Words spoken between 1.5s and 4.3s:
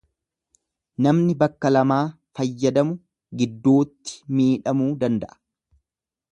lamaa fayyadamu gidduutti